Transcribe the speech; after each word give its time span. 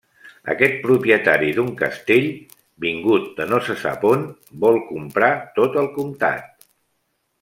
Aquest 0.51 0.77
propietari 0.85 1.51
d'un 1.57 1.67
castell, 1.81 2.25
vingut 2.85 3.29
de 3.41 3.47
no 3.51 3.61
se 3.67 3.77
sap 3.83 4.09
on, 4.13 4.25
vol 4.65 4.81
comprar 4.89 5.31
tot 5.61 5.79
el 5.83 5.91
comtat. 6.01 6.67